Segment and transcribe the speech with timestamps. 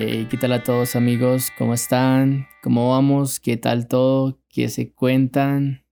[0.00, 1.50] ¿Qué tal a todos amigos?
[1.58, 2.46] ¿Cómo están?
[2.62, 3.40] ¿Cómo vamos?
[3.40, 4.40] ¿Qué tal todo?
[4.48, 5.84] ¿Qué se cuentan?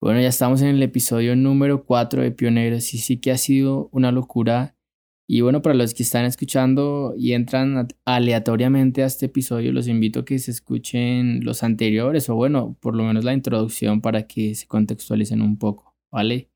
[0.00, 3.90] Bueno, ya estamos en el episodio número 4 de Pioneros y sí que ha sido
[3.92, 4.76] una locura.
[5.26, 10.20] Y bueno, para los que están escuchando y entran aleatoriamente a este episodio, los invito
[10.20, 14.54] a que se escuchen los anteriores o bueno, por lo menos la introducción para que
[14.54, 16.48] se contextualicen un poco, ¿vale?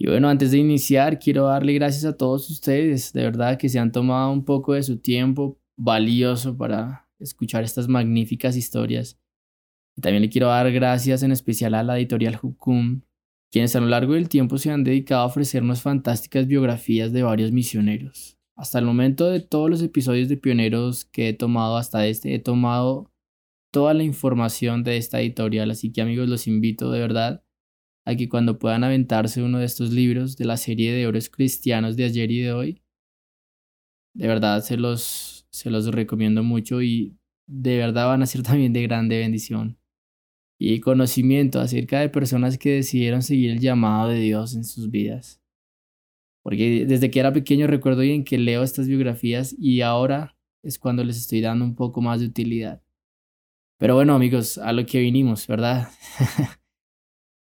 [0.00, 3.80] Y bueno, antes de iniciar, quiero darle gracias a todos ustedes, de verdad que se
[3.80, 9.18] han tomado un poco de su tiempo valioso para escuchar estas magníficas historias.
[9.96, 13.02] Y también le quiero dar gracias en especial a la editorial Hukum,
[13.50, 17.50] quienes a lo largo del tiempo se han dedicado a ofrecernos fantásticas biografías de varios
[17.50, 18.38] misioneros.
[18.56, 22.38] Hasta el momento de todos los episodios de Pioneros que he tomado hasta este, he
[22.38, 23.10] tomado
[23.72, 27.44] toda la información de esta editorial, así que amigos los invito de verdad
[28.08, 31.94] a que cuando puedan aventarse uno de estos libros de la serie de oros cristianos
[31.94, 32.82] de ayer y de hoy,
[34.14, 38.72] de verdad se los, se los recomiendo mucho y de verdad van a ser también
[38.72, 39.78] de grande bendición
[40.58, 45.42] y conocimiento acerca de personas que decidieron seguir el llamado de Dios en sus vidas.
[46.42, 51.04] Porque desde que era pequeño recuerdo bien que leo estas biografías y ahora es cuando
[51.04, 52.82] les estoy dando un poco más de utilidad.
[53.76, 55.90] Pero bueno amigos, a lo que vinimos, ¿verdad?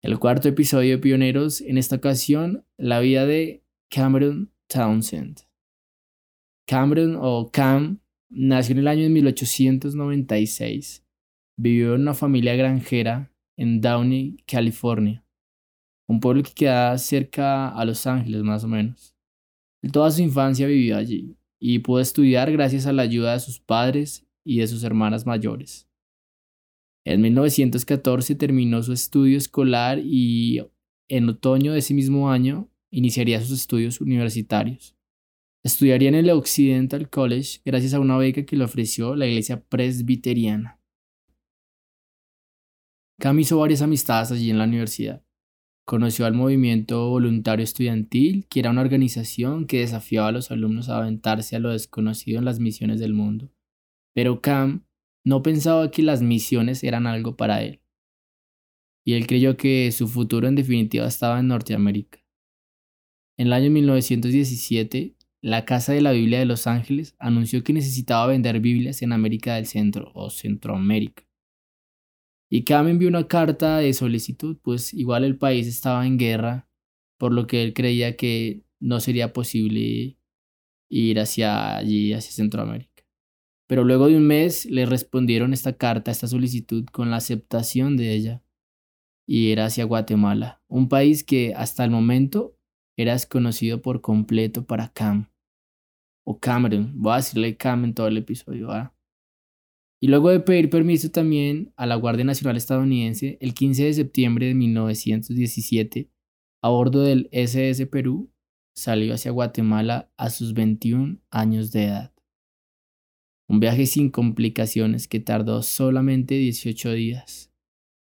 [0.04, 5.40] el cuarto episodio de Pioneros, en esta ocasión, la vida de Cameron Townsend.
[6.66, 11.06] Cameron o Cam nació en el año de 1896.
[11.56, 15.24] Vivió en una familia granjera en Downey, California,
[16.06, 19.16] un pueblo que queda cerca a Los Ángeles más o menos.
[19.90, 24.26] toda su infancia vivió allí y pudo estudiar gracias a la ayuda de sus padres
[24.44, 25.88] y de sus hermanas mayores.
[27.06, 30.62] En 1914 terminó su estudio escolar y
[31.08, 34.96] en otoño de ese mismo año iniciaría sus estudios universitarios.
[35.62, 40.80] Estudiaría en el Occidental College gracias a una beca que le ofreció la iglesia presbiteriana.
[43.18, 45.24] Cam hizo varias amistades allí en la universidad.
[45.86, 50.98] Conoció al movimiento voluntario estudiantil, que era una organización que desafiaba a los alumnos a
[50.98, 53.50] aventarse a lo desconocido en las misiones del mundo.
[54.14, 54.83] Pero Cam
[55.24, 57.80] no pensaba que las misiones eran algo para él.
[59.04, 62.24] Y él creyó que su futuro en definitiva estaba en Norteamérica.
[63.36, 68.28] En el año 1917, la Casa de la Biblia de Los Ángeles anunció que necesitaba
[68.28, 71.24] vender Biblias en América del Centro o Centroamérica.
[72.50, 76.68] Y Cam envió una carta de solicitud, pues igual el país estaba en guerra,
[77.18, 80.16] por lo que él creía que no sería posible
[80.88, 82.93] ir hacia allí, hacia Centroamérica.
[83.66, 88.12] Pero luego de un mes le respondieron esta carta, esta solicitud, con la aceptación de
[88.12, 88.42] ella.
[89.26, 92.58] Y era hacia Guatemala, un país que hasta el momento
[92.96, 95.30] era desconocido por completo para Cam.
[96.26, 98.68] O Cameron, voy a decirle Cam en todo el episodio.
[100.00, 104.46] Y luego de pedir permiso también a la Guardia Nacional estadounidense, el 15 de septiembre
[104.46, 106.10] de 1917,
[106.62, 108.30] a bordo del SS Perú,
[108.74, 112.13] salió hacia Guatemala a sus 21 años de edad.
[113.48, 117.52] Un viaje sin complicaciones que tardó solamente 18 días,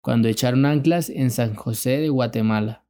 [0.03, 2.87] cuando echaron anclas en San José de Guatemala.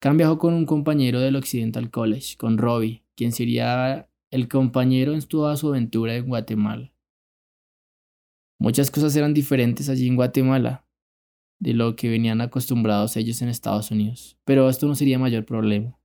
[0.00, 5.22] Cam viajó con un compañero del Occidental College, con Robbie, quien sería el compañero en
[5.22, 6.92] toda su aventura en Guatemala.
[8.58, 10.86] Muchas cosas eran diferentes allí en Guatemala
[11.58, 15.95] de lo que venían acostumbrados ellos en Estados Unidos, pero esto no sería mayor problema.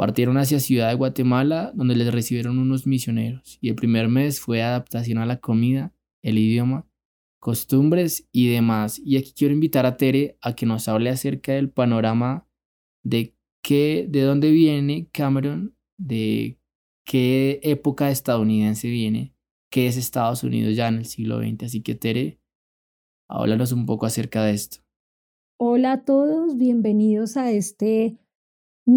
[0.00, 4.62] Partieron hacia Ciudad de Guatemala, donde les recibieron unos misioneros, y el primer mes fue
[4.62, 6.88] adaptación a la comida, el idioma,
[7.38, 8.98] costumbres y demás.
[8.98, 12.48] Y aquí quiero invitar a Tere a que nos hable acerca del panorama
[13.04, 16.58] de qué, de dónde viene Cameron, de
[17.04, 19.34] qué época estadounidense viene,
[19.70, 21.64] qué es Estados Unidos ya en el siglo XX.
[21.64, 22.40] Así que Tere,
[23.28, 24.78] háblanos un poco acerca de esto.
[25.58, 28.16] Hola a todos, bienvenidos a este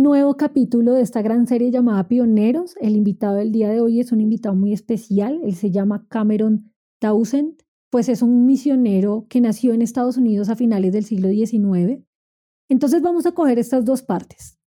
[0.01, 2.75] nuevo capítulo de esta gran serie llamada Pioneros.
[2.81, 5.39] El invitado del día de hoy es un invitado muy especial.
[5.43, 7.61] Él se llama Cameron Townsend,
[7.91, 12.01] pues es un misionero que nació en Estados Unidos a finales del siglo XIX.
[12.69, 14.57] Entonces vamos a coger estas dos partes,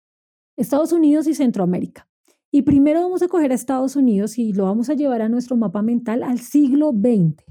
[0.56, 2.08] Estados Unidos y Centroamérica.
[2.52, 5.56] Y primero vamos a coger a Estados Unidos y lo vamos a llevar a nuestro
[5.56, 7.42] mapa mental al siglo XX.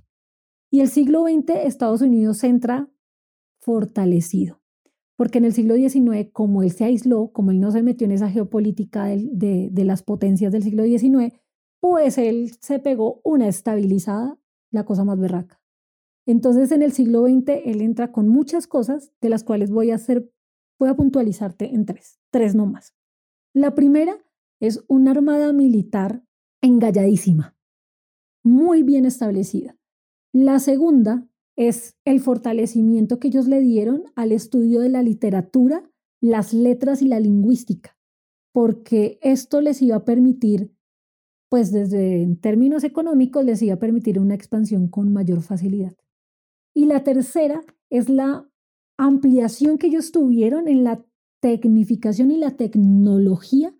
[0.72, 2.90] Y el siglo XX Estados Unidos entra
[3.60, 4.65] fortalecido
[5.16, 8.12] porque en el siglo XIX, como él se aisló, como él no se metió en
[8.12, 11.34] esa geopolítica de, las potencias del siglo XIX,
[11.80, 14.38] pues él se pegó una estabilizada,
[14.72, 15.62] la cosa más berraca.
[16.26, 19.96] Entonces en el siglo XX él entra con muchas cosas, de las cuales voy a
[19.96, 20.30] hacer,
[20.80, 22.94] voy a puntualizarte en tres, tres nomás.
[23.54, 24.18] La primera
[24.60, 26.24] es una armada militar
[26.62, 27.56] engalladísima.
[28.44, 29.76] muy bien establecida.
[30.34, 35.90] La segunda es el fortalecimiento que ellos le dieron al estudio de la literatura,
[36.22, 37.98] las letras y la lingüística,
[38.52, 40.74] porque esto les iba a permitir,
[41.50, 45.96] pues desde en términos económicos, les iba a permitir una expansión con mayor facilidad.
[46.74, 48.50] Y la tercera es la
[48.98, 51.06] ampliación que ellos tuvieron en la
[51.42, 53.76] tecnificación y la tecnología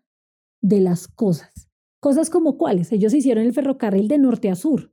[0.62, 1.70] de las cosas.
[2.00, 2.92] Cosas como cuáles.
[2.92, 4.92] Ellos hicieron el ferrocarril de norte a sur,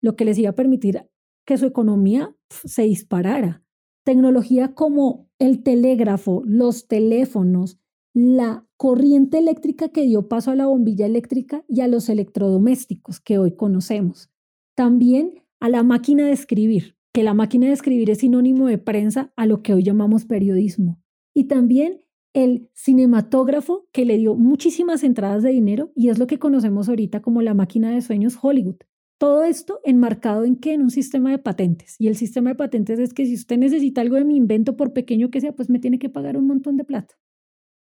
[0.00, 1.08] lo que les iba a permitir
[1.48, 3.64] que su economía se disparara.
[4.04, 7.78] Tecnología como el telégrafo, los teléfonos,
[8.12, 13.38] la corriente eléctrica que dio paso a la bombilla eléctrica y a los electrodomésticos que
[13.38, 14.30] hoy conocemos.
[14.74, 19.32] También a la máquina de escribir, que la máquina de escribir es sinónimo de prensa
[19.34, 21.00] a lo que hoy llamamos periodismo.
[21.32, 22.02] Y también
[22.34, 27.22] el cinematógrafo que le dio muchísimas entradas de dinero y es lo que conocemos ahorita
[27.22, 28.76] como la máquina de sueños Hollywood.
[29.18, 31.96] Todo esto enmarcado en que en un sistema de patentes.
[31.98, 34.92] Y el sistema de patentes es que si usted necesita algo de mi invento, por
[34.92, 37.16] pequeño que sea, pues me tiene que pagar un montón de plata.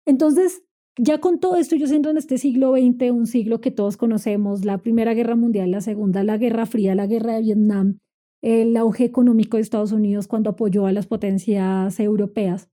[0.06, 0.64] Entonces,
[0.98, 4.64] ya con todo esto, ellos entran en este siglo XX, un siglo que todos conocemos,
[4.64, 8.00] la Primera Guerra Mundial, la Segunda, la Guerra Fría, la Guerra de Vietnam,
[8.42, 12.70] el auge económico de Estados Unidos cuando apoyó a las potencias europeas.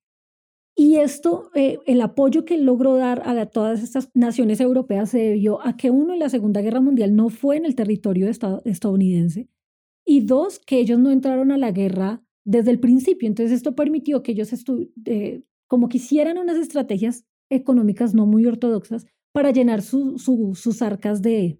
[0.77, 5.65] Y esto, eh, el apoyo que logró dar a todas estas naciones europeas se debió
[5.65, 9.49] a que uno, en la Segunda Guerra Mundial no fue en el territorio estadounidense
[10.05, 13.29] y dos, que ellos no entraron a la guerra desde el principio.
[13.29, 14.53] Entonces esto permitió que ellos
[15.07, 21.59] eh, como quisieran unas estrategias económicas no muy ortodoxas para llenar sus arcas de,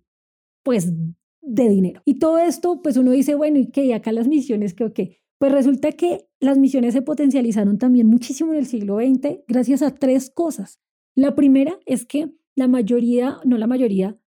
[0.63, 0.93] pues,
[1.41, 2.03] de dinero.
[2.05, 3.87] Y todo esto, pues uno dice, bueno, ¿y qué?
[3.87, 5.19] ¿Y acá las misiones, ¿qué qué?
[5.45, 9.95] Pues resulta que las misiones se potencializaron también muchísimo en el siglo XX gracias a
[9.95, 10.81] tres cosas.
[11.15, 14.19] La primera es que la mayoría, no la mayoría,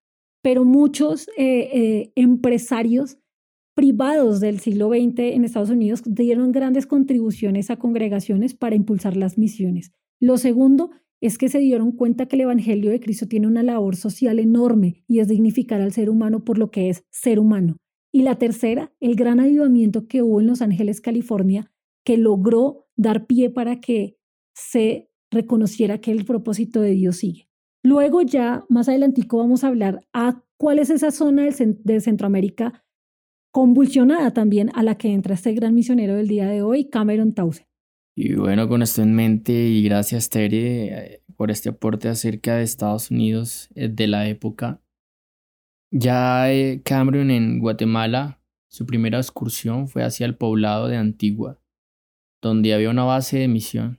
[0.42, 3.18] pero muchos eh, eh, empresarios
[3.74, 9.38] privados del siglo XX en Estados Unidos dieron grandes contribuciones a congregaciones para impulsar las
[9.38, 9.90] misiones.
[10.20, 13.96] Lo segundo es que se dieron cuenta que el Evangelio de Cristo tiene una labor
[13.96, 17.76] social enorme y es dignificar al ser humano por lo que es ser humano.
[18.12, 21.70] Y la tercera, el gran avivamiento que hubo en Los Ángeles, California,
[22.04, 24.18] que logró dar pie para que
[24.54, 27.48] se reconociera que el propósito de Dios sigue.
[27.82, 32.84] Luego ya más adelantico vamos a hablar a cuál es esa zona de Centroamérica
[33.52, 37.66] convulsionada también a la que entra este gran misionero del día de hoy, Cameron Townsend.
[38.16, 42.64] Y bueno, con esto en mente y gracias Tere eh, por este aporte acerca de
[42.64, 44.82] Estados Unidos eh, de la época.
[45.90, 51.62] Ya eh, Cameron en Guatemala, su primera excursión fue hacia el poblado de Antigua,
[52.42, 53.98] donde había una base de misión.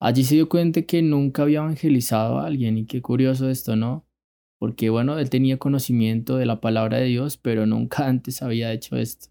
[0.00, 4.06] Allí se dio cuenta que nunca había evangelizado a alguien y qué curioso esto, ¿no?
[4.60, 8.96] Porque bueno, él tenía conocimiento de la palabra de Dios, pero nunca antes había hecho
[8.96, 9.28] esto.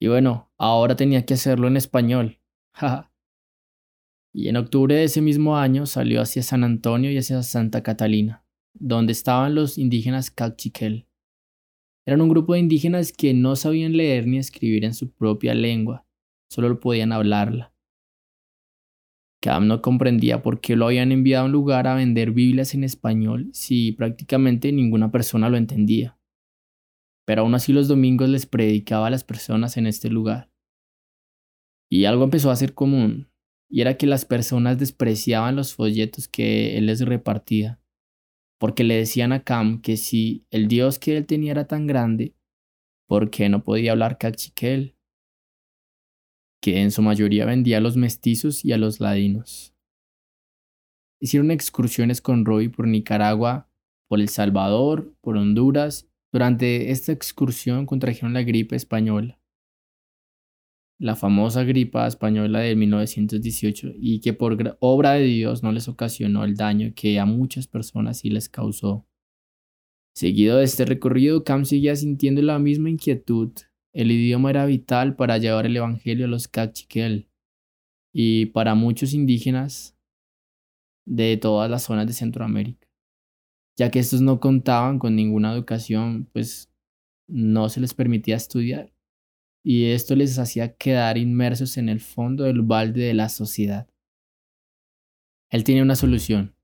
[0.00, 2.40] Y bueno, ahora tenía que hacerlo en español.
[4.32, 8.44] y en octubre de ese mismo año salió hacia San Antonio y hacia Santa Catalina,
[8.80, 11.06] donde estaban los indígenas Cachiquel.
[12.06, 16.06] Eran un grupo de indígenas que no sabían leer ni escribir en su propia lengua,
[16.48, 17.72] solo podían hablarla.
[19.40, 22.82] Cam no comprendía por qué lo habían enviado a un lugar a vender Biblias en
[22.82, 26.18] español si prácticamente ninguna persona lo entendía.
[27.24, 30.50] Pero aún así los domingos les predicaba a las personas en este lugar.
[31.90, 33.30] Y algo empezó a ser común,
[33.70, 37.80] y era que las personas despreciaban los folletos que él les repartía,
[38.58, 42.34] porque le decían a Cam que si el Dios que él tenía era tan grande,
[43.06, 44.96] ¿por qué no podía hablar cachiquel?
[46.60, 49.74] Que en su mayoría vendía a los mestizos y a los ladinos.
[51.20, 53.70] Hicieron excursiones con Roy por Nicaragua,
[54.08, 56.08] por El Salvador, por Honduras.
[56.32, 59.37] Durante esta excursión contrajeron la gripe española
[60.98, 66.44] la famosa gripa española de 1918 y que por obra de Dios no les ocasionó
[66.44, 69.06] el daño que a muchas personas sí les causó.
[70.14, 73.52] Seguido de este recorrido, Cam seguía sintiendo la misma inquietud.
[73.92, 77.28] El idioma era vital para llevar el evangelio a los cachiquel
[78.12, 79.96] y para muchos indígenas
[81.06, 82.88] de todas las zonas de Centroamérica,
[83.76, 86.72] ya que estos no contaban con ninguna educación, pues
[87.28, 88.92] no se les permitía estudiar
[89.62, 93.88] y esto les hacía quedar inmersos en el fondo del balde de la sociedad.
[95.50, 96.54] Él tenía una solución,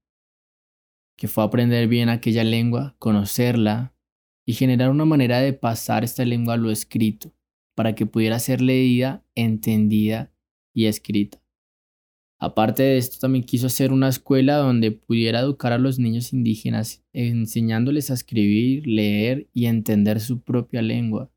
[1.16, 3.94] que fue aprender bien aquella lengua, conocerla
[4.46, 7.34] y generar una manera de pasar esta lengua a lo escrito,
[7.74, 10.32] para que pudiera ser leída, entendida
[10.74, 11.40] y escrita.
[12.38, 17.02] Aparte de esto, también quiso hacer una escuela donde pudiera educar a los niños indígenas,
[17.12, 21.30] enseñándoles a escribir, leer y entender su propia lengua.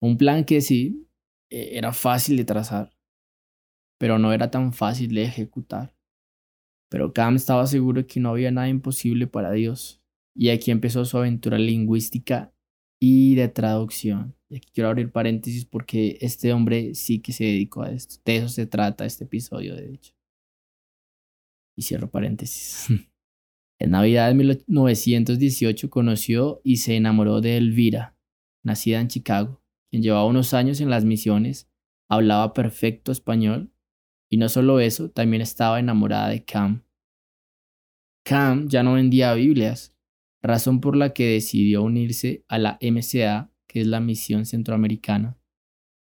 [0.00, 1.08] Un plan que sí
[1.50, 2.96] e, era fácil de trazar,
[3.98, 5.94] pero no era tan fácil de ejecutar.
[6.90, 10.02] Pero Cam estaba seguro de que no había nada imposible para Dios,
[10.34, 12.52] y aquí empezó su aventura lingüística
[13.00, 14.36] y de traducción.
[14.48, 18.16] Y aquí quiero abrir paréntesis porque este hombre sí que se dedicó a esto.
[18.24, 20.14] De eso se trata este episodio, de hecho.
[21.76, 22.88] Y cierro paréntesis.
[23.78, 28.16] En Navidad de 1918 conoció y se enamoró de Elvira,
[28.64, 29.62] nacida en Chicago,
[30.02, 31.68] llevaba unos años en las misiones,
[32.08, 33.72] hablaba perfecto español
[34.28, 36.84] y no solo eso, también estaba enamorada de Cam.
[38.24, 39.94] Cam ya no vendía Biblias,
[40.42, 45.38] razón por la que decidió unirse a la MCA que es la misión centroamericana,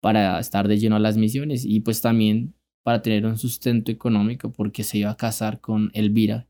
[0.02, 4.52] para estar de lleno a las misiones y pues también para tener un sustento económico
[4.52, 6.48] porque se iba a casar con Elvira.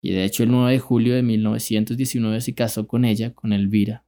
[0.00, 4.06] Y de hecho el 9 de julio de 1919 se casó con ella, con Elvira.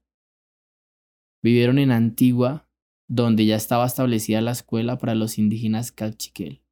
[1.44, 2.70] Vivieron en Antigua,
[3.06, 6.62] donde ya estaba establecida la escuela para los indígenas cachiquel.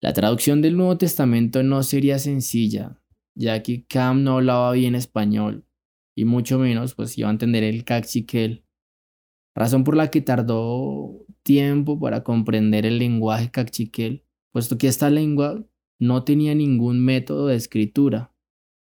[0.00, 3.02] La traducción del Nuevo Testamento no sería sencilla,
[3.36, 5.66] ya que Cam no hablaba bien español
[6.16, 8.64] y mucho menos pues iba a entender el cachiquel,
[9.54, 15.62] razón por la que tardó tiempo para comprender el lenguaje cachiquel, puesto que esta lengua
[16.00, 18.33] no tenía ningún método de escritura,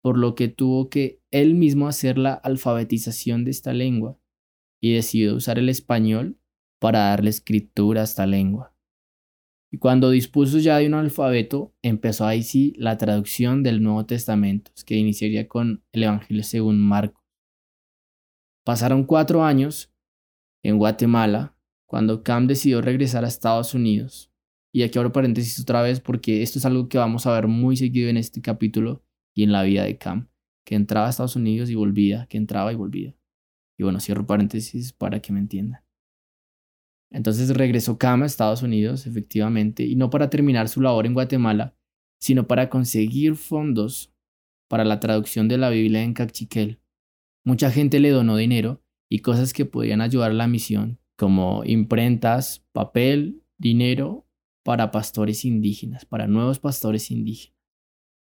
[0.03, 4.19] por lo que tuvo que él mismo hacer la alfabetización de esta lengua
[4.81, 6.39] y decidió usar el español
[6.81, 8.75] para darle escritura a esta lengua.
[9.71, 14.71] Y cuando dispuso ya de un alfabeto, empezó ahí sí la traducción del Nuevo Testamento,
[14.87, 17.23] que iniciaría con el Evangelio según Marcos.
[18.65, 19.93] Pasaron cuatro años
[20.63, 24.31] en Guatemala cuando Cam decidió regresar a Estados Unidos.
[24.73, 27.77] Y aquí abro paréntesis otra vez porque esto es algo que vamos a ver muy
[27.77, 29.03] seguido en este capítulo
[29.39, 30.29] y en la vida de Cam,
[30.67, 33.15] que entraba a Estados Unidos y volvía, que entraba y volvía.
[33.79, 35.85] Y bueno, cierro paréntesis para que me entiendan.
[37.13, 41.77] Entonces regresó Cam a Estados Unidos, efectivamente, y no para terminar su labor en Guatemala,
[42.21, 44.13] sino para conseguir fondos
[44.69, 46.81] para la traducción de la Biblia en Cachiquel.
[47.45, 52.67] Mucha gente le donó dinero y cosas que podían ayudar a la misión, como imprentas,
[52.73, 54.27] papel, dinero
[54.65, 57.58] para pastores indígenas, para nuevos pastores indígenas.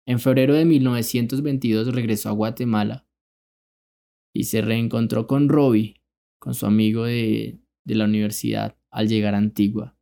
[0.06, 3.08] En febrero de 1922 regresó a Guatemala
[4.34, 6.02] y se reencontró con Robbie,
[6.40, 9.96] con su amigo de, de la universidad, al llegar a Antigua.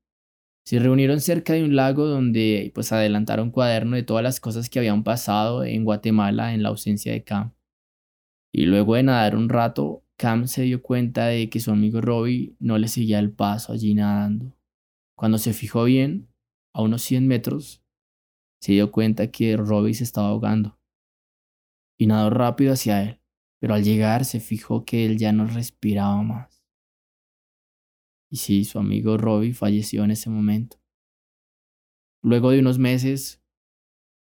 [0.65, 4.79] Se reunieron cerca de un lago donde pues adelantaron cuaderno de todas las cosas que
[4.79, 7.53] habían pasado en Guatemala en la ausencia de Cam.
[8.53, 12.55] Y luego de nadar un rato, Cam se dio cuenta de que su amigo Robbie
[12.59, 14.55] no le seguía el paso allí nadando.
[15.15, 16.27] Cuando se fijó bien,
[16.73, 17.80] a unos 100 metros,
[18.61, 20.79] se dio cuenta que Robbie se estaba ahogando.
[21.99, 23.19] Y nadó rápido hacia él,
[23.59, 26.63] pero al llegar se fijó que él ya no respiraba más.
[28.29, 30.77] Y sí, su amigo Robbie falleció en ese momento.
[32.23, 33.43] Luego de unos meses,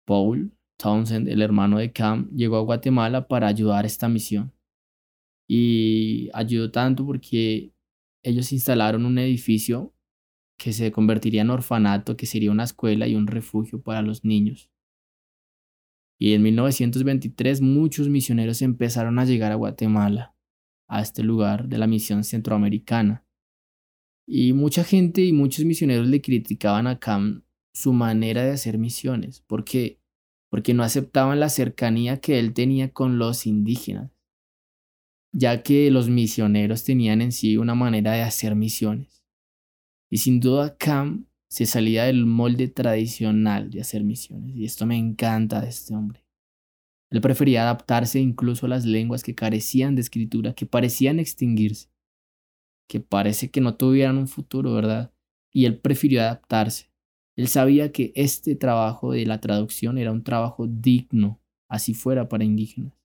[0.05, 4.53] Paul Townsend, el hermano de Cam, llegó a Guatemala para ayudar a esta misión.
[5.49, 7.73] Y ayudó tanto porque
[8.23, 9.94] ellos instalaron un edificio
[10.65, 14.71] que se convertiría en orfanato, que sería una escuela y un refugio para los niños.
[16.19, 20.35] Y en 1923 muchos misioneros empezaron a llegar a Guatemala,
[20.89, 23.27] a este lugar de la misión centroamericana.
[24.27, 27.45] Y mucha gente y muchos misioneros le criticaban a Cam
[27.75, 30.01] su manera de hacer misiones, porque
[30.49, 34.13] porque no aceptaban la cercanía que él tenía con los indígenas,
[35.31, 39.24] ya que los misioneros tenían en sí una manera de hacer misiones.
[40.15, 44.97] Y sin duda Cam se salía del molde tradicional de hacer misiones, y esto me
[44.97, 46.25] encanta de este hombre.
[47.11, 51.89] Él prefería adaptarse incluso a las lenguas que carecían de escritura, que parecían extinguirse,
[52.89, 55.13] que parece que no tuvieran un futuro, ¿verdad?
[55.53, 56.93] Y él prefirió adaptarse.
[57.35, 62.45] Él sabía que este trabajo de la traducción era un trabajo digno, así fuera para
[62.45, 62.97] indígenas,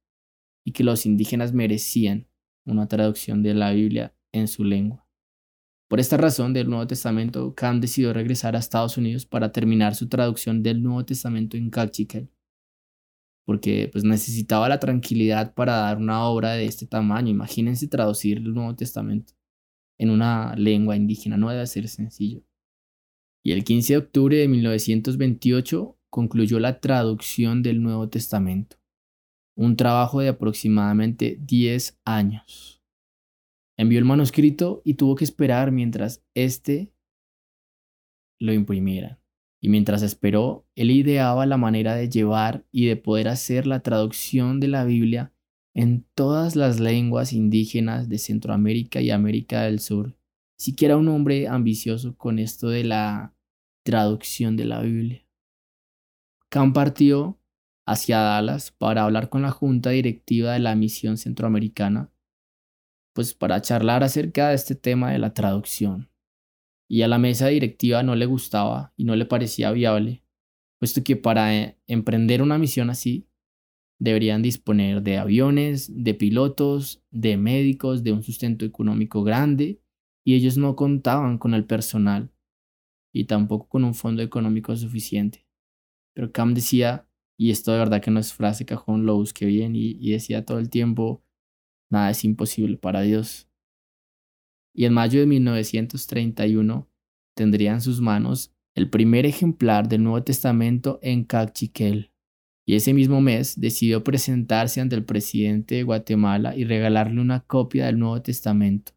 [0.63, 2.27] y que los indígenas merecían
[2.65, 5.08] una traducción de la Biblia en su lengua.
[5.89, 10.08] Por esta razón del Nuevo Testamento, Cam decidió regresar a Estados Unidos para terminar su
[10.08, 12.29] traducción del Nuevo Testamento en Cachiquel,
[13.46, 17.29] porque pues, necesitaba la tranquilidad para dar una obra de este tamaño.
[17.29, 19.34] Imagínense traducir el Nuevo Testamento
[19.98, 22.43] en una lengua indígena, no debe ser sencillo
[23.43, 28.77] y el 15 de octubre de 1928 concluyó la traducción del Nuevo Testamento,
[29.55, 32.78] un trabajo de aproximadamente 10 años.
[33.79, 36.91] Envió el manuscrito y tuvo que esperar mientras éste
[38.38, 39.21] lo imprimiera.
[39.62, 44.59] Y mientras esperó, él ideaba la manera de llevar y de poder hacer la traducción
[44.59, 45.31] de la Biblia
[45.74, 50.17] en todas las lenguas indígenas de Centroamérica y América del Sur.
[50.57, 53.33] Siquiera un hombre ambicioso con esto de la
[53.86, 55.25] traducción de la Biblia.
[56.50, 57.39] Cam partió
[57.86, 62.12] hacia Dallas para hablar con la junta directiva de la misión centroamericana,
[63.19, 66.09] pues para charlar acerca de este tema de la traducción.
[66.89, 70.23] Y a la mesa directiva no le gustaba y no le parecía viable,
[70.79, 73.27] puesto que para eh, emprender una misión así
[73.99, 79.81] deberían disponer de aviones, de pilotos, de médicos, de un sustento económico grande,
[80.23, 82.31] y ellos no contaban con el personal
[83.11, 85.45] y tampoco con un fondo económico suficiente.
[86.13, 87.05] Pero Cam decía,
[87.38, 90.45] y esto de verdad que no es frase cajón, lo busqué bien y, y decía
[90.45, 91.25] todo el tiempo,
[91.89, 93.48] nada es imposible para Dios.
[94.74, 96.89] Y en mayo de 1931
[97.36, 102.12] tendría en sus manos el primer ejemplar del Nuevo Testamento en Cachiquel
[102.69, 107.88] y ese mismo mes decidió presentarse ante el presidente de Guatemala y regalarle una copia
[107.88, 108.91] del Nuevo Testamento.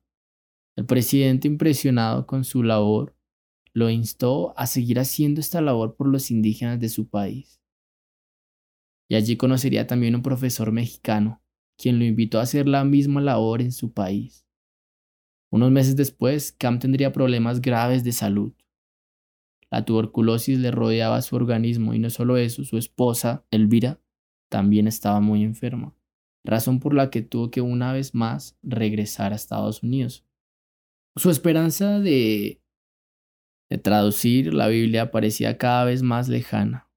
[0.77, 3.17] El presidente, impresionado con su labor,
[3.73, 7.63] lo instó a seguir haciendo esta labor por los indígenas de su país.
[9.09, 11.42] Y allí conocería también un profesor mexicano,
[11.77, 14.47] quien lo invitó a hacer la misma labor en su país.
[15.53, 18.55] Unos meses después, Cam tendría problemas graves de salud.
[19.71, 24.01] La tuberculosis le rodeaba su organismo y no solo eso, su esposa, Elvira,
[24.51, 25.95] también estaba muy enferma,
[26.45, 30.27] razón por la que tuvo que una vez más regresar a Estados Unidos.
[31.17, 32.63] Su esperanza de,
[33.71, 36.91] de traducir la Biblia parecía cada vez más lejana,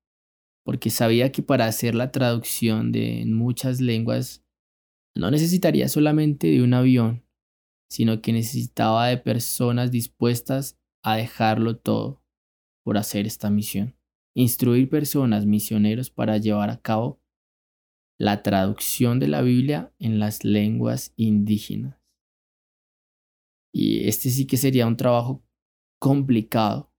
[0.63, 4.45] porque sabía que para hacer la traducción de muchas lenguas
[5.15, 7.25] no necesitaría solamente de un avión,
[7.89, 12.22] sino que necesitaba de personas dispuestas a dejarlo todo
[12.84, 13.95] por hacer esta misión.
[14.36, 17.21] Instruir personas, misioneros, para llevar a cabo
[18.19, 22.01] la traducción de la Biblia en las lenguas indígenas.
[23.73, 25.43] Y este sí que sería un trabajo
[25.99, 26.91] complicado,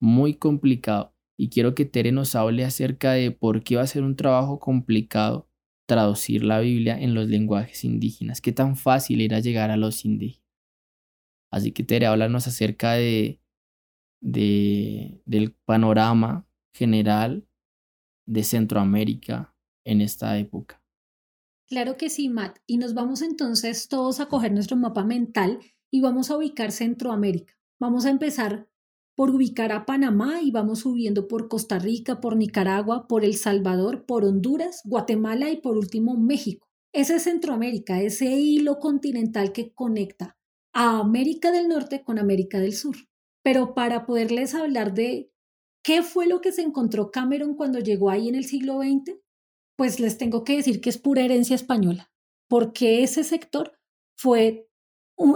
[0.00, 1.14] muy complicado.
[1.36, 4.60] Y quiero que Tere nos hable acerca de por qué va a ser un trabajo
[4.60, 5.48] complicado
[5.86, 8.40] traducir la Biblia en los lenguajes indígenas.
[8.40, 10.44] Qué tan fácil era llegar a los indígenas.
[11.52, 13.40] Así que Tere, háblanos acerca de
[14.24, 17.46] de, del panorama general
[18.26, 20.82] de Centroamérica en esta época.
[21.68, 22.58] Claro que sí, Matt.
[22.66, 27.54] Y nos vamos entonces todos a coger nuestro mapa mental y vamos a ubicar Centroamérica.
[27.78, 28.68] Vamos a empezar
[29.14, 34.06] por ubicar a Panamá y vamos subiendo por Costa Rica, por Nicaragua, por El Salvador,
[34.06, 36.68] por Honduras, Guatemala y por último México.
[36.92, 40.36] Ese es Centroamérica, ese hilo continental que conecta
[40.72, 42.96] a América del Norte con América del Sur.
[43.42, 45.32] Pero para poderles hablar de
[45.82, 49.18] qué fue lo que se encontró Cameron cuando llegó ahí en el siglo XX,
[49.76, 52.12] pues les tengo que decir que es pura herencia española,
[52.48, 53.72] porque ese sector
[54.16, 54.68] fue,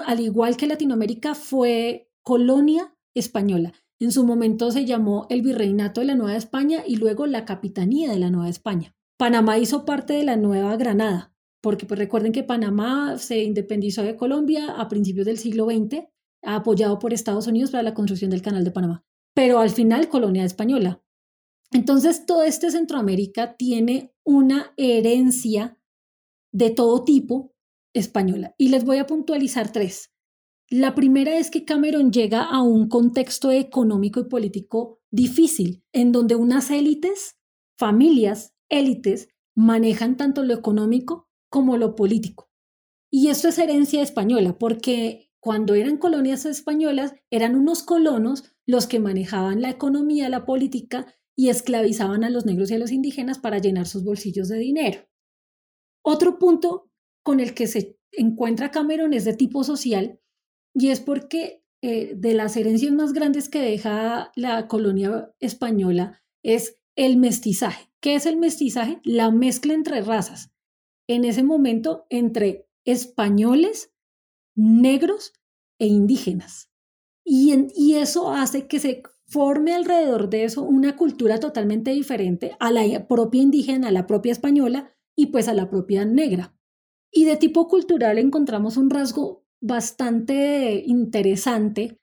[0.07, 3.73] al igual que Latinoamérica, fue colonia española.
[4.01, 8.11] En su momento se llamó el Virreinato de la Nueva España y luego la Capitanía
[8.11, 8.95] de la Nueva España.
[9.19, 14.17] Panamá hizo parte de la Nueva Granada, porque pues recuerden que Panamá se independizó de
[14.17, 16.07] Colombia a principios del siglo XX
[16.43, 20.45] apoyado por Estados Unidos para la construcción del Canal de Panamá, pero al final colonia
[20.45, 21.03] española.
[21.73, 25.79] Entonces, todo este Centroamérica tiene una herencia
[26.53, 27.55] de todo tipo
[27.95, 28.55] española.
[28.57, 30.13] Y les voy a puntualizar tres.
[30.71, 36.35] La primera es que Cameron llega a un contexto económico y político difícil, en donde
[36.35, 37.39] unas élites,
[37.79, 42.51] familias, élites, manejan tanto lo económico como lo político.
[43.11, 49.01] Y esto es herencia española, porque cuando eran colonias españolas, eran unos colonos los que
[49.01, 53.59] manejaban la economía, la política y esclavizaban a los negros y a los indígenas para
[53.59, 55.09] llenar sus bolsillos de dinero.
[56.05, 56.91] Otro punto
[57.23, 60.21] con el que se encuentra Cameron es de tipo social
[60.75, 66.81] y es porque eh, de las herencias más grandes que deja la colonia española es
[66.97, 67.91] el mestizaje.
[68.01, 69.01] ¿Qué es el mestizaje?
[69.05, 70.53] La mezcla entre razas.
[71.09, 73.93] En ese momento, entre españoles
[74.57, 75.33] negros
[75.79, 76.71] e indígenas.
[77.25, 82.73] Y, y eso hace que se forme alrededor de eso una cultura totalmente diferente a
[82.73, 86.57] la propia indígena, a la propia española y pues a la propia negra.
[87.13, 91.99] Y de tipo cultural encontramos un rasgo bastante interesante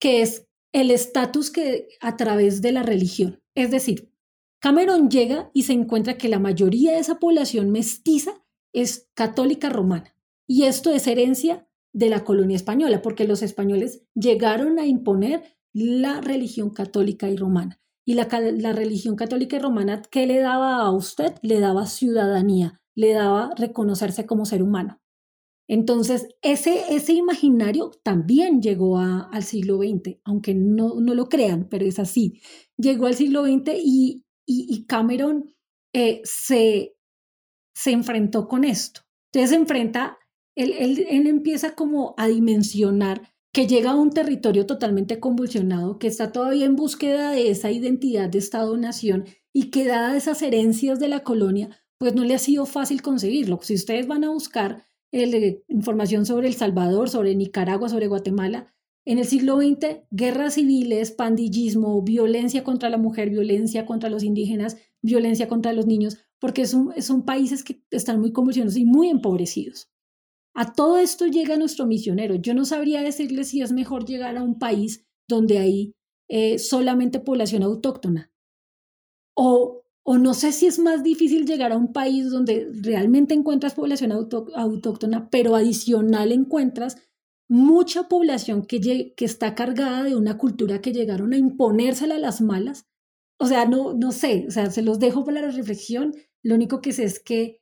[0.00, 3.40] que es el estatus que a través de la religión.
[3.54, 4.12] Es decir,
[4.60, 8.32] Cameron llega y se encuentra que la mayoría de esa población mestiza
[8.72, 10.14] es católica romana.
[10.48, 16.20] Y esto es herencia de la colonia española, porque los españoles llegaron a imponer la
[16.20, 17.80] religión católica y romana.
[18.04, 21.34] Y la, la religión católica y romana, ¿qué le daba a usted?
[21.42, 25.00] Le daba ciudadanía, le daba reconocerse como ser humano.
[25.68, 31.84] Entonces, ese, ese imaginario también llegó al siglo XX, aunque no, no, lo crean, pero
[31.84, 32.40] es así.
[32.78, 35.54] Llegó al siglo XX y, y, Cameron
[35.92, 36.96] eh, se,
[37.74, 39.02] se enfrentó con esto.
[39.30, 40.18] Entonces se enfrenta,
[40.56, 46.06] él, él, él empieza como a dimensionar que llega a un territorio totalmente convulsionado, que
[46.06, 51.08] está todavía en búsqueda de esa identidad de Estado-nación y que dadas esas herencias de
[51.08, 53.58] la colonia, pues no le ha sido fácil conseguirlo.
[53.62, 58.74] Si ustedes van a buscar eh, información sobre El Salvador, sobre Nicaragua, sobre Guatemala.
[59.04, 64.76] En el siglo XX, guerras civiles, pandillismo, violencia contra la mujer, violencia contra los indígenas,
[65.00, 69.90] violencia contra los niños, porque son, son países que están muy convulsionados y muy empobrecidos.
[70.54, 72.34] A todo esto llega nuestro misionero.
[72.34, 75.94] Yo no sabría decirle si es mejor llegar a un país donde hay
[76.28, 78.30] eh, solamente población autóctona
[79.34, 83.74] o o no sé si es más difícil llegar a un país donde realmente encuentras
[83.74, 86.96] población autóctona, pero adicional encuentras
[87.46, 92.40] mucha población que, que está cargada de una cultura que llegaron a imponérsela a las
[92.40, 92.86] malas.
[93.38, 96.14] O sea, no, no sé, o sea, se los dejo para la reflexión.
[96.42, 97.60] Lo único que sé es que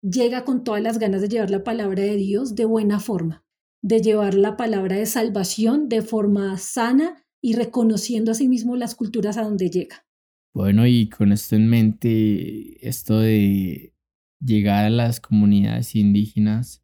[0.00, 3.44] llega con todas las ganas de llevar la palabra de Dios de buena forma,
[3.82, 8.94] de llevar la palabra de salvación de forma sana y reconociendo a sí mismo las
[8.94, 10.06] culturas a donde llega.
[10.52, 13.94] Bueno, y con esto en mente, esto de
[14.40, 16.82] llegar a las comunidades indígenas,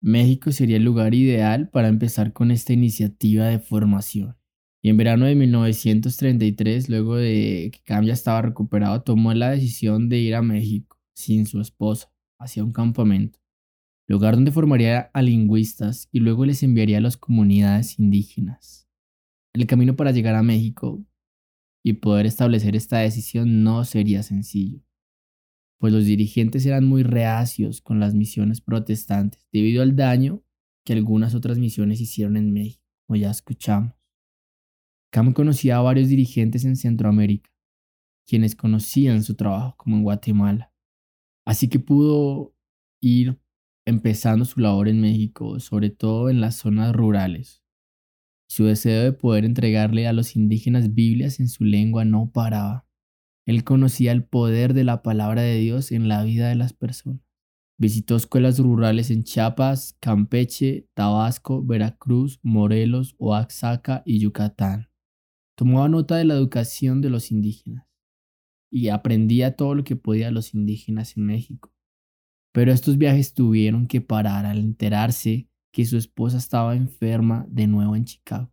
[0.00, 4.36] México sería el lugar ideal para empezar con esta iniciativa de formación.
[4.82, 10.08] Y en verano de 1933, luego de que Cam ya estaba recuperado, tomó la decisión
[10.08, 13.38] de ir a México sin su esposa, hacia un campamento,
[14.08, 18.88] lugar donde formaría a lingüistas y luego les enviaría a las comunidades indígenas.
[19.54, 21.06] El camino para llegar a México
[21.84, 24.80] y poder establecer esta decisión no sería sencillo,
[25.78, 30.42] pues los dirigentes eran muy reacios con las misiones protestantes debido al daño
[30.84, 33.92] que algunas otras misiones hicieron en México, como ya escuchamos.
[35.12, 37.50] Cam conocía a varios dirigentes en Centroamérica,
[38.26, 40.72] quienes conocían su trabajo como en Guatemala,
[41.46, 42.56] así que pudo
[43.02, 43.38] ir
[43.86, 47.63] empezando su labor en México, sobre todo en las zonas rurales,
[48.54, 52.86] su deseo de poder entregarle a los indígenas Biblias en su lengua no paraba.
[53.46, 57.20] Él conocía el poder de la palabra de Dios en la vida de las personas.
[57.78, 64.88] Visitó escuelas rurales en Chiapas, Campeche, Tabasco, Veracruz, Morelos, Oaxaca y Yucatán.
[65.56, 67.88] Tomaba nota de la educación de los indígenas
[68.70, 71.74] y aprendía todo lo que podía los indígenas en México.
[72.52, 77.96] Pero estos viajes tuvieron que parar al enterarse que su esposa estaba enferma de nuevo
[77.96, 78.52] en Chicago.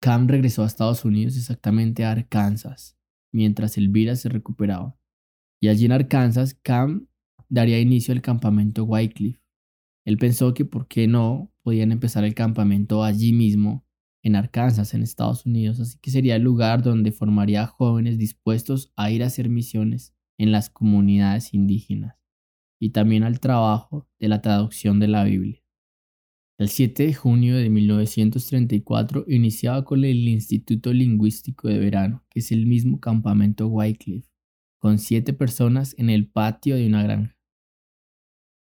[0.00, 2.96] Cam regresó a Estados Unidos, exactamente a Arkansas,
[3.32, 4.96] mientras Elvira se recuperaba.
[5.60, 7.08] Y allí en Arkansas, Cam
[7.48, 9.42] daría inicio al campamento Wycliffe.
[10.04, 13.84] Él pensó que por qué no podían empezar el campamento allí mismo,
[14.22, 19.10] en Arkansas, en Estados Unidos, así que sería el lugar donde formaría jóvenes dispuestos a
[19.10, 22.14] ir a hacer misiones en las comunidades indígenas
[22.80, 25.62] y también al trabajo de la traducción de la Biblia.
[26.58, 32.50] El 7 de junio de 1934 iniciaba con el Instituto Lingüístico de Verano, que es
[32.50, 34.28] el mismo campamento Wycliffe,
[34.80, 37.38] con siete personas en el patio de una granja.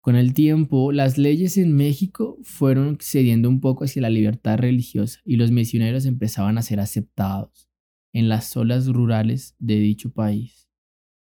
[0.00, 5.20] Con el tiempo, las leyes en México fueron cediendo un poco hacia la libertad religiosa
[5.22, 7.68] y los misioneros empezaban a ser aceptados
[8.14, 10.70] en las zonas rurales de dicho país.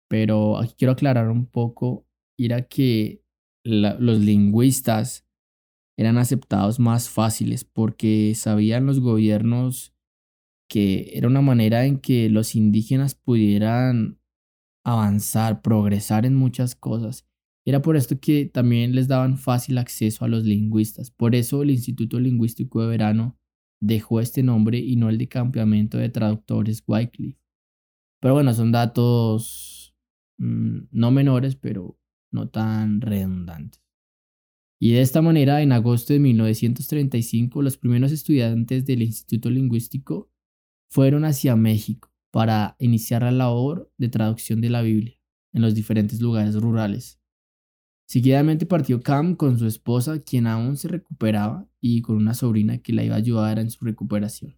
[0.08, 2.06] Pero aquí quiero aclarar un poco,
[2.38, 3.22] era que
[3.62, 5.25] los lingüistas
[5.96, 9.94] eran aceptados más fáciles porque sabían los gobiernos
[10.68, 14.18] que era una manera en que los indígenas pudieran
[14.84, 17.26] avanzar, progresar en muchas cosas.
[17.64, 21.10] Era por esto que también les daban fácil acceso a los lingüistas.
[21.10, 23.38] Por eso el Instituto Lingüístico de Verano
[23.80, 27.40] dejó este nombre y no el de Campamento de Traductores Wycliffe.
[28.20, 29.94] Pero bueno, son datos
[30.38, 31.98] mm, no menores, pero
[32.30, 33.85] no tan redundantes.
[34.78, 40.30] Y de esta manera, en agosto de 1935, los primeros estudiantes del Instituto Lingüístico
[40.90, 45.18] fueron hacia México para iniciar la labor de traducción de la Biblia
[45.54, 47.18] en los diferentes lugares rurales.
[48.06, 52.92] Seguidamente partió Cam con su esposa, quien aún se recuperaba, y con una sobrina que
[52.92, 54.56] la iba a ayudar en su recuperación.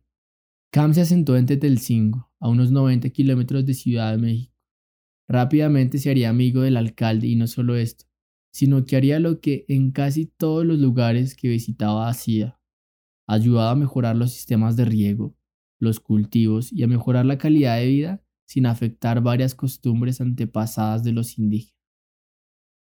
[0.70, 4.54] Cam se asentó en Tetelcingo, a unos 90 kilómetros de Ciudad de México.
[5.28, 8.07] Rápidamente se haría amigo del alcalde y no solo esto,
[8.59, 12.59] sino que haría lo que en casi todos los lugares que visitaba hacía.
[13.29, 15.37] Ayudaba a mejorar los sistemas de riego
[15.79, 21.12] los cultivos y a mejorar la calidad de vida sin afectar varias costumbres antepasadas de
[21.12, 21.79] los indígenas.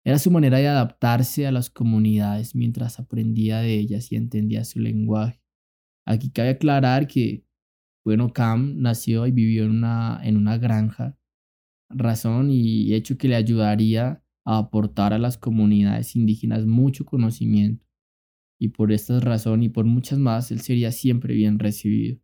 [0.04, 4.80] Era su manera de adaptarse a las comunidades mientras aprendía de ellas y entendía su
[4.80, 5.40] lenguaje.
[6.08, 7.46] Aquí cabe aclarar que,
[8.04, 11.20] bueno, Cam nació y vivió en una, en una granja,
[11.88, 17.86] razón y hecho que le ayudaría a aportar a las comunidades indígenas mucho conocimiento.
[18.58, 22.22] Y por esta razón y por muchas más, él sería siempre bien recibido.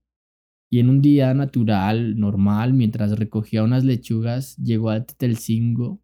[0.71, 6.01] Y en un día natural, normal, mientras recogía unas lechugas, llegó a Tetelcingo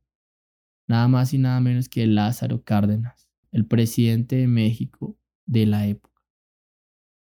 [0.89, 6.21] nada más y nada menos que Lázaro Cárdenas, el presidente de México de la época,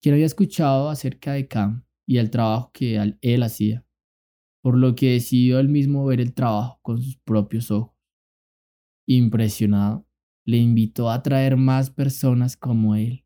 [0.02, 3.86] quien había escuchado acerca de Cam y el trabajo que él hacía,
[4.62, 7.95] por lo que decidió él mismo ver el trabajo con sus propios ojos.
[9.08, 10.08] Impresionado,
[10.46, 13.26] le invitó a traer más personas como él,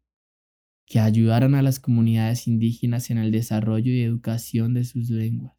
[0.86, 5.54] que ayudaran a las comunidades indígenas en el desarrollo y educación de sus lenguas.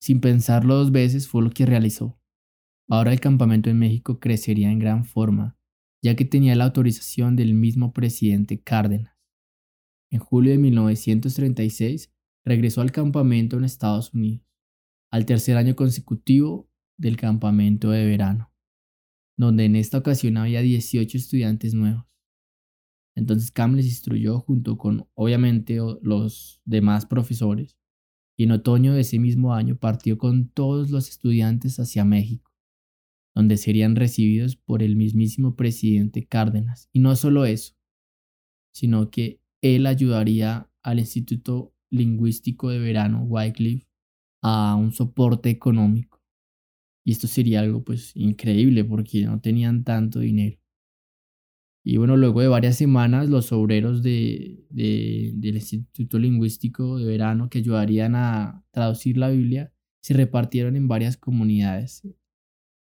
[0.00, 2.20] Sin pensarlo dos veces fue lo que realizó.
[2.88, 5.58] Ahora el campamento en México crecería en gran forma,
[6.02, 9.16] ya que tenía la autorización del mismo presidente Cárdenas.
[10.10, 12.12] En julio de 1936
[12.44, 14.46] regresó al campamento en Estados Unidos,
[15.10, 18.52] al tercer año consecutivo del campamento de verano,
[19.38, 22.04] donde en esta ocasión había 18 estudiantes nuevos.
[23.16, 27.78] Entonces Cam les instruyó junto con, obviamente, los demás profesores,
[28.36, 32.48] y en otoño de ese mismo año partió con todos los estudiantes hacia México
[33.38, 36.88] donde serían recibidos por el mismísimo presidente Cárdenas.
[36.92, 37.76] Y no solo eso,
[38.74, 43.86] sino que él ayudaría al Instituto Lingüístico de Verano, Wycliffe,
[44.42, 46.07] a un soporte económico.
[47.08, 50.60] Y esto sería algo pues increíble porque no tenían tanto dinero.
[51.82, 57.60] Y bueno, luego de varias semanas, los obreros de, del Instituto Lingüístico de Verano que
[57.60, 62.06] ayudarían a traducir la Biblia se repartieron en varias comunidades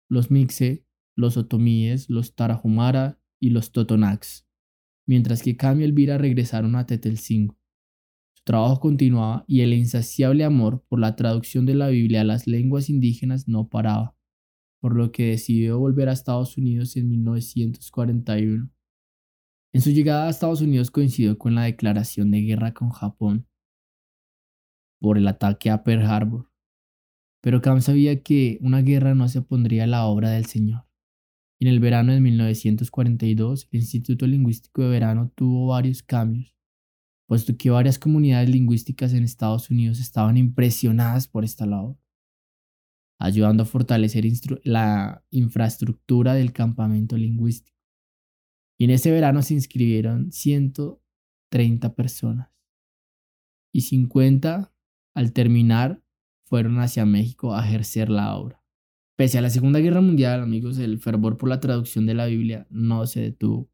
[0.07, 0.85] los Mixe,
[1.17, 4.47] los Otomíes, los Tarahumara y los Totonacs,
[5.05, 7.59] mientras que Cam y Elvira regresaron a Tetelcingo.
[8.45, 12.91] Trabajo continuaba y el insaciable amor por la traducción de la Biblia a las lenguas
[12.91, 14.15] indígenas no paraba,
[14.79, 18.69] por lo que decidió volver a Estados Unidos en 1941.
[19.73, 23.47] En su llegada a Estados Unidos coincidió con la declaración de guerra con Japón
[25.01, 26.49] por el ataque a Pearl Harbor.
[27.41, 30.85] Pero Cam sabía que una guerra no se opondría a la obra del Señor.
[31.59, 36.54] en el verano de 1942, el Instituto Lingüístico de Verano tuvo varios cambios,
[37.27, 41.97] puesto que varias comunidades lingüísticas en Estados Unidos estaban impresionadas por esta labor,
[43.19, 44.25] ayudando a fortalecer
[44.63, 47.77] la infraestructura del campamento lingüístico.
[48.77, 52.49] Y en ese verano se inscribieron 130 personas
[53.73, 54.73] y 50
[55.15, 56.01] al terminar
[56.45, 58.63] fueron hacia México a ejercer la obra.
[59.17, 62.67] Pese a la Segunda Guerra Mundial, amigos, el fervor por la traducción de la Biblia
[62.69, 63.69] no se detuvo.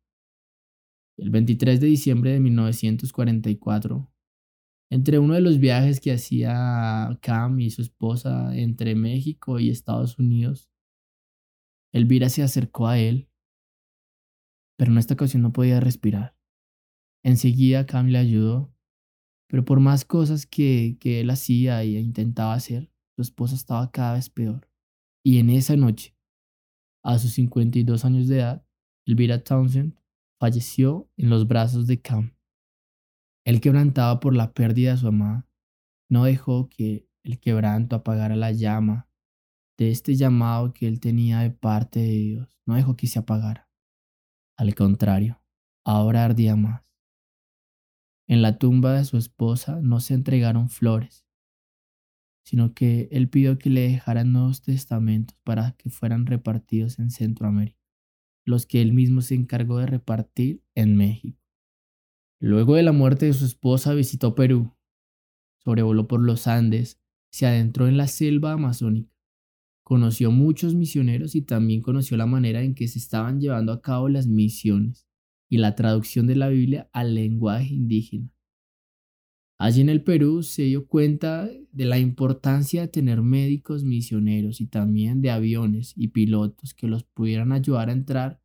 [1.17, 4.11] El 23 de diciembre de 1944,
[4.89, 10.19] entre uno de los viajes que hacía Cam y su esposa entre México y Estados
[10.19, 10.69] Unidos,
[11.93, 13.29] Elvira se acercó a él,
[14.77, 16.35] pero en esta ocasión no podía respirar.
[17.23, 18.73] Enseguida Cam le ayudó
[19.51, 24.13] pero por más cosas que, que él hacía e intentaba hacer, su esposa estaba cada
[24.13, 24.69] vez peor.
[25.25, 26.15] Y en esa noche,
[27.03, 28.65] a sus 52 años de edad,
[29.05, 29.99] Elvira Townsend
[30.41, 32.35] falleció en los brazos de Cam.
[33.45, 35.47] Él quebrantaba por la pérdida de su amada,
[36.09, 39.07] no dejó que el quebranto apagara la llama
[39.77, 43.69] de este llamado que él tenía de parte de Dios, no dejó que se apagara.
[44.57, 45.39] Al contrario,
[45.85, 46.83] ahora ardía más.
[48.27, 51.23] En la tumba de su esposa no se entregaron flores,
[52.43, 57.80] sino que él pidió que le dejaran nuevos testamentos para que fueran repartidos en Centroamérica,
[58.51, 61.41] los que él mismo se encargó de repartir en México.
[62.39, 64.75] Luego de la muerte de su esposa visitó Perú,
[65.63, 66.99] sobrevoló por los Andes,
[67.31, 69.11] se adentró en la selva amazónica,
[69.83, 74.09] conoció muchos misioneros y también conoció la manera en que se estaban llevando a cabo
[74.09, 75.07] las misiones
[75.49, 78.29] y la traducción de la Biblia al lenguaje indígena.
[79.59, 84.65] Allí en el Perú se dio cuenta de la importancia de tener médicos misioneros y
[84.65, 88.40] también de aviones y pilotos que los pudieran ayudar a entrar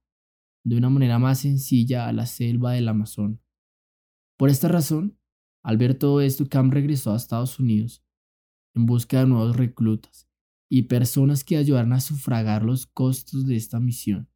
[0.67, 3.41] de una manera más sencilla a la selva del Amazon.
[4.37, 5.17] Por esta razón,
[5.63, 8.05] al ver todo esto, Cam regresó a Estados Unidos
[8.75, 10.29] en busca de nuevos reclutas
[10.69, 14.29] y personas que ayudaran a sufragar los costos de esta misión.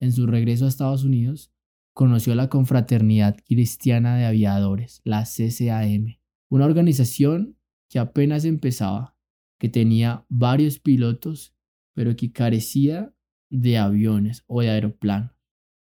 [0.00, 1.52] En su regreso a Estados Unidos,
[1.92, 6.16] conoció la Confraternidad Cristiana de Aviadores, la CCAM,
[6.48, 7.58] Una organización
[7.90, 9.14] que apenas empezaba,
[9.58, 11.54] que tenía varios pilotos,
[11.92, 13.14] pero que carecía
[13.50, 15.33] de aviones o de aeroplanos.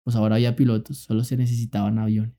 [0.04, 2.34] Pues ahora había pilotos, solo se necesitaban aviones.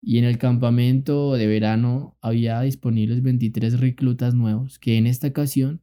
[0.00, 5.82] Y en el campamento de verano había disponibles 23 reclutas nuevos que en esta ocasión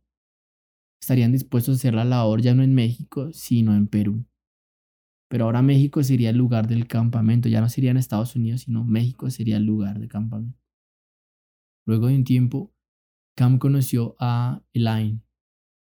[1.02, 4.26] estarían dispuestos a hacer la labor ya no en México, sino en Perú.
[5.30, 8.84] Pero ahora México sería el lugar del campamento, ya no sería en Estados Unidos, sino
[8.84, 10.60] México sería el lugar de campamento.
[11.86, 12.74] Luego de un tiempo,
[13.36, 15.22] Cam conoció a Elaine,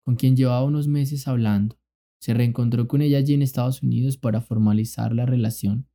[0.05, 1.79] con quien llevaba unos meses hablando.
[2.21, 5.89] Se reencontró con ella allí en Estados Unidos para formalizar la relación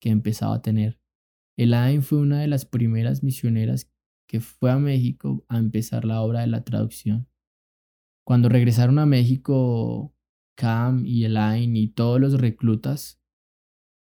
[0.00, 1.00] que empezaba a tener.
[1.56, 3.90] Elaine fue una de las primeras misioneras
[4.28, 7.28] que fue a México a empezar la obra de la traducción.
[8.24, 10.14] Cuando regresaron a México,
[10.56, 13.20] Cam y Elaine y todos los reclutas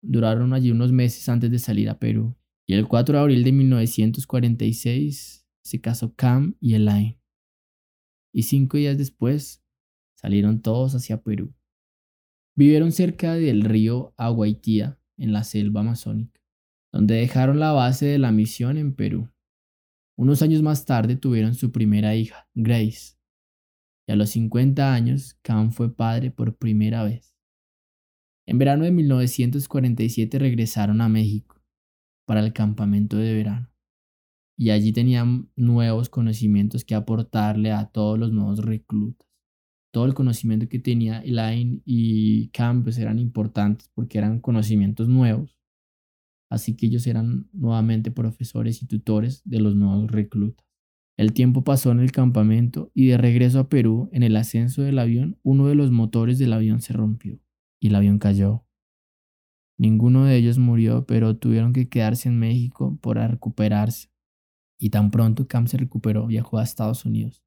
[0.01, 2.35] duraron allí unos meses antes de salir a Perú.
[2.67, 7.19] Y el 4 de abril de 1946 se casó Cam y Elaine.
[8.33, 9.63] Y cinco días después
[10.15, 11.53] salieron todos hacia Perú.
[12.57, 16.41] Vivieron cerca del río Aguaitía, en la selva amazónica,
[16.91, 19.29] donde dejaron la base de la misión en Perú.
[20.17, 23.15] Unos años más tarde tuvieron su primera hija, Grace,
[24.07, 27.37] y a los 50 años Cam fue padre por primera vez.
[28.47, 31.61] En verano de 1947 regresaron a México
[32.25, 33.69] para el campamento de verano
[34.57, 39.26] y allí tenían nuevos conocimientos que aportarle a todos los nuevos reclutas.
[39.91, 45.57] Todo el conocimiento que tenía Elaine y Cam pues, eran importantes porque eran conocimientos nuevos.
[46.49, 50.65] Así que ellos eran nuevamente profesores y tutores de los nuevos reclutas.
[51.17, 54.99] El tiempo pasó en el campamento y de regreso a Perú, en el ascenso del
[54.99, 57.39] avión, uno de los motores del avión se rompió
[57.81, 58.65] y el avión cayó.
[59.79, 64.09] Ninguno de ellos murió, pero tuvieron que quedarse en México para recuperarse.
[64.79, 67.46] Y tan pronto Cam se recuperó, viajó a Estados Unidos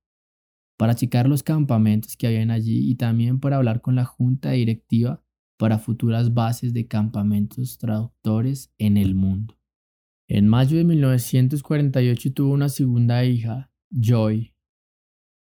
[0.81, 5.23] para checar los campamentos que habían allí y también para hablar con la junta directiva
[5.59, 9.61] para futuras bases de campamentos traductores en el mundo.
[10.27, 14.55] En mayo de 1948 tuvo una segunda hija, Joy.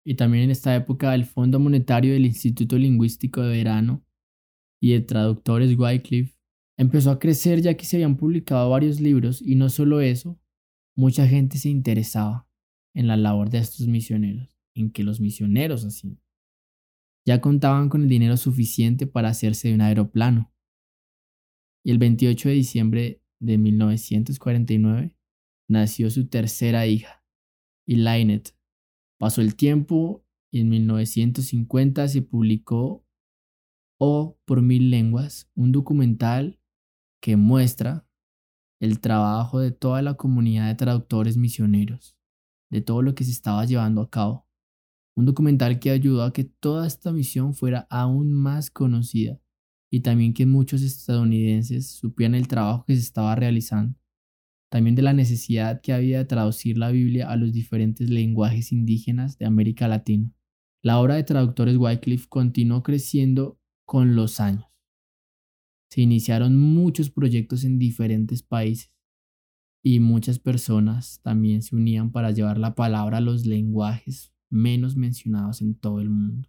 [0.07, 4.07] Y también en esta época el Fondo Monetario del Instituto Lingüístico de Verano
[4.81, 6.39] y de Traductores Wycliffe
[6.79, 10.39] empezó a crecer ya que se habían publicado varios libros y no solo eso,
[10.97, 12.49] mucha gente se interesaba
[12.95, 16.21] en la labor de estos misioneros, en que los misioneros hacían.
[17.27, 20.53] Ya contaban con el dinero suficiente para hacerse de un aeroplano.
[21.85, 25.15] Y el 28 de diciembre de 1949
[25.69, 27.25] nació su tercera hija,
[27.87, 28.57] Lainet.
[29.19, 33.05] Pasó el tiempo y en 1950 se publicó
[33.99, 36.59] O por mil lenguas, un documental
[37.23, 38.07] que muestra
[38.81, 42.19] el trabajo de toda la comunidad de traductores misioneros,
[42.71, 44.44] de todo lo que se estaba llevando a cabo.
[45.17, 49.41] Un documental que ayudó a que toda esta misión fuera aún más conocida
[49.91, 53.97] y también que muchos estadounidenses supieran el trabajo que se estaba realizando.
[54.69, 59.39] También de la necesidad que había de traducir la Biblia a los diferentes lenguajes indígenas
[59.39, 60.33] de América Latina.
[60.83, 64.67] La obra de traductores Wycliffe continuó creciendo con los años.
[65.91, 68.93] Se iniciaron muchos proyectos en diferentes países
[69.81, 75.61] y muchas personas también se unían para llevar la palabra a los lenguajes menos mencionados
[75.61, 76.49] en todo el mundo.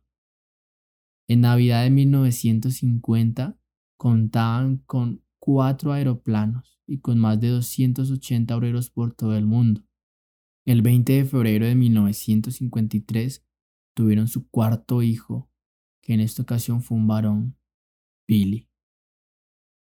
[1.28, 3.60] En Navidad de 1950
[3.98, 9.84] contaban con cuatro aeroplanos y con más de 280 obreros por todo el mundo.
[10.66, 13.44] El 20 de febrero de 1953
[13.96, 15.50] tuvieron su cuarto hijo,
[16.02, 17.58] que en esta ocasión fue un varón,
[18.28, 18.70] Billy.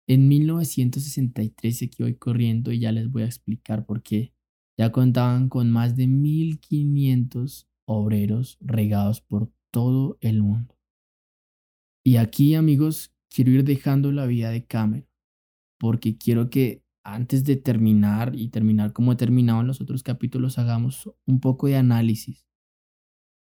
[0.09, 4.35] En 1963 aquí voy corriendo y ya les voy a explicar por qué.
[4.77, 10.79] Ya contaban con más de 1500 obreros regados por todo el mundo.
[12.05, 15.09] Y aquí, amigos, quiero ir dejando la vida de Cameron,
[15.79, 20.59] porque quiero que antes de terminar y terminar como he terminado en los otros capítulos,
[20.59, 22.47] hagamos un poco de análisis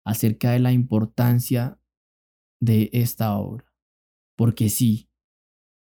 [0.07, 1.79] acerca de la importancia
[2.63, 3.67] de esta obra.
[4.39, 5.11] Porque sí,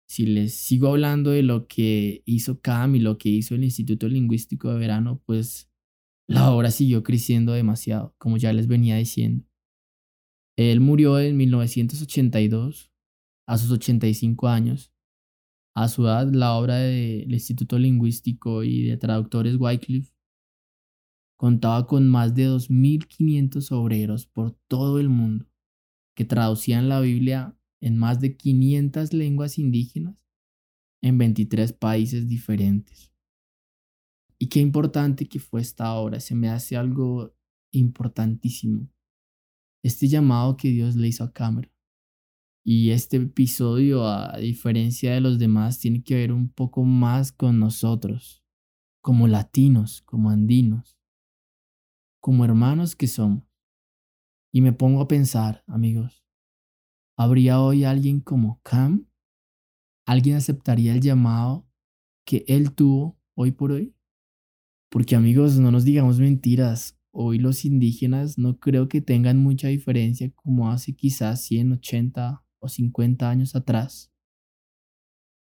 [0.09, 4.07] si les sigo hablando de lo que hizo Cam y lo que hizo el Instituto
[4.07, 5.68] Lingüístico de Verano, pues
[6.29, 9.45] la obra siguió creciendo demasiado, como ya les venía diciendo.
[10.55, 12.91] Él murió en 1982,
[13.47, 14.93] a sus 85 años.
[15.75, 20.13] A su edad, la obra del Instituto Lingüístico y de Traductores Wycliffe
[21.35, 25.49] contaba con más de 2.500 obreros por todo el mundo
[26.15, 30.15] que traducían la Biblia en más de 500 lenguas indígenas
[31.01, 33.11] en 23 países diferentes.
[34.41, 37.35] Y qué importante que fue esta obra, se me hace algo
[37.71, 38.89] importantísimo.
[39.83, 41.71] Este llamado que Dios le hizo a Cameron.
[42.63, 47.59] Y este episodio, a diferencia de los demás, tiene que ver un poco más con
[47.59, 48.45] nosotros,
[49.01, 50.97] como latinos, como andinos,
[52.21, 53.43] como hermanos que somos.
[54.53, 56.25] Y me pongo a pensar, amigos,
[57.17, 59.07] ¿habría hoy alguien como Cam?
[60.05, 61.67] ¿Alguien aceptaría el llamado
[62.25, 63.95] que él tuvo hoy por hoy?
[64.89, 70.31] Porque amigos, no nos digamos mentiras, hoy los indígenas no creo que tengan mucha diferencia
[70.31, 74.11] como hace quizás 100, 80 o 50 años atrás.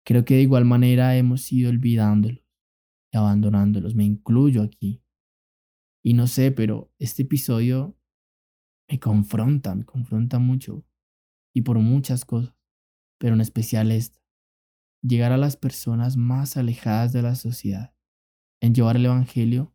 [0.05, 2.45] Creo que de igual manera hemos ido olvidándolos
[3.13, 5.03] y abandonándolos, me incluyo aquí.
[6.05, 7.97] Y no sé, pero este episodio
[8.89, 10.85] me confronta, me confronta mucho
[11.55, 12.55] y por muchas cosas,
[13.19, 14.21] pero en especial esta.
[15.03, 17.92] Llegar a las personas más alejadas de la sociedad,
[18.63, 19.75] en llevar el Evangelio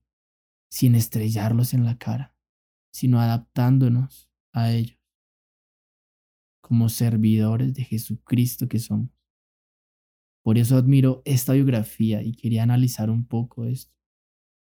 [0.72, 2.34] sin estrellarlos en la cara,
[2.92, 4.98] sino adaptándonos a ellos
[6.62, 9.10] como servidores de Jesucristo que somos.
[10.42, 13.94] Por eso admiro esta biografía y quería analizar un poco esto.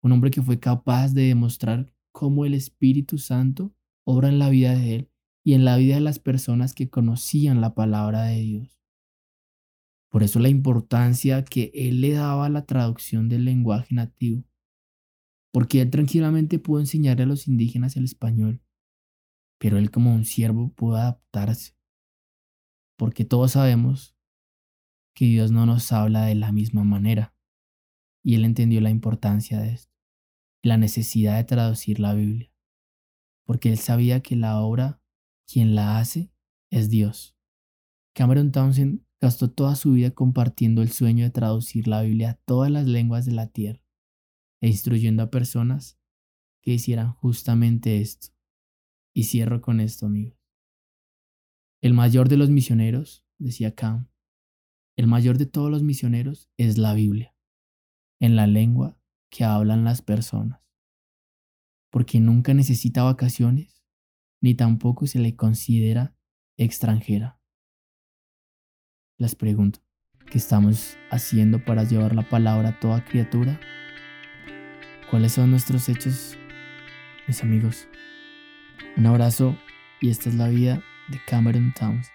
[0.03, 4.75] Un hombre que fue capaz de demostrar cómo el Espíritu Santo obra en la vida
[4.75, 5.11] de él
[5.45, 8.80] y en la vida de las personas que conocían la palabra de Dios.
[10.11, 14.45] Por eso la importancia que él le daba a la traducción del lenguaje nativo,
[15.53, 18.61] porque él tranquilamente pudo enseñarle a los indígenas el español,
[19.59, 21.77] pero él como un siervo pudo adaptarse,
[22.99, 24.17] porque todos sabemos
[25.15, 27.37] que Dios no nos habla de la misma manera,
[28.25, 29.95] y él entendió la importancia de esto,
[30.63, 32.53] la necesidad de traducir la Biblia.
[33.47, 35.03] Porque él sabía que la obra,
[35.47, 36.33] quien la hace,
[36.71, 37.37] es Dios.
[38.15, 42.71] Cameron Townsend gastó toda su vida compartiendo el sueño de traducir la Biblia a todas
[42.71, 43.85] las lenguas de la tierra
[44.61, 45.99] e instruyendo a personas
[46.63, 48.29] que hicieran justamente esto.
[49.15, 50.39] Y cierro con esto, amigos.
[51.83, 54.09] El mayor de los misioneros, decía Cam,
[54.97, 57.35] el mayor de todos los misioneros es la Biblia,
[58.21, 58.99] en la lengua
[59.31, 60.61] que hablan las personas
[61.91, 63.83] porque nunca necesita vacaciones,
[64.41, 66.17] ni tampoco se le considera
[66.57, 67.40] extranjera.
[69.21, 69.81] Les pregunto,
[70.31, 73.61] ¿qué estamos haciendo para llevar la palabra a toda criatura?
[75.11, 76.39] ¿Cuáles son nuestros hechos,
[77.29, 77.87] mis amigos?
[78.97, 79.59] Un abrazo
[80.01, 82.09] y esta es la vida de Cameron Towns.